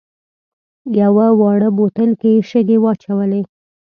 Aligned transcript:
یوه 1.01 1.27
واړه 1.39 1.69
بوتل 1.77 2.11
کې 2.21 2.29
یې 2.35 2.41
شګې 2.49 2.77
واچولې. 2.81 3.41